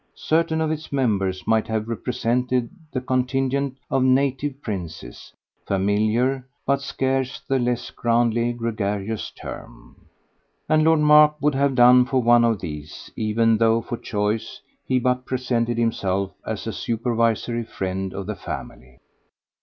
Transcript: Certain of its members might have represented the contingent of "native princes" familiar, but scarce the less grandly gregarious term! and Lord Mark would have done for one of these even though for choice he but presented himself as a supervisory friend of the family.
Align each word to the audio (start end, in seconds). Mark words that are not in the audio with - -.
Certain 0.15 0.61
of 0.61 0.71
its 0.71 0.91
members 0.91 1.45
might 1.45 1.67
have 1.67 1.87
represented 1.87 2.71
the 2.91 2.99
contingent 3.01 3.77
of 3.91 4.01
"native 4.01 4.59
princes" 4.59 5.31
familiar, 5.67 6.43
but 6.65 6.81
scarce 6.81 7.39
the 7.47 7.59
less 7.59 7.91
grandly 7.91 8.51
gregarious 8.51 9.29
term! 9.29 10.07
and 10.67 10.83
Lord 10.83 11.01
Mark 11.01 11.35
would 11.39 11.53
have 11.53 11.75
done 11.75 12.05
for 12.07 12.19
one 12.19 12.43
of 12.43 12.61
these 12.61 13.11
even 13.15 13.57
though 13.59 13.79
for 13.79 13.95
choice 13.95 14.61
he 14.87 14.97
but 14.97 15.23
presented 15.27 15.77
himself 15.77 16.33
as 16.47 16.65
a 16.65 16.73
supervisory 16.73 17.63
friend 17.63 18.11
of 18.15 18.25
the 18.25 18.35
family. 18.35 18.97